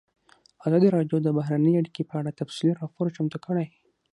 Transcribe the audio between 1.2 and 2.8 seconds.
د بهرنۍ اړیکې په اړه تفصیلي